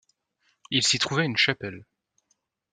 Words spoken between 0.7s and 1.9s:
Il s’y trouvait une chapelle.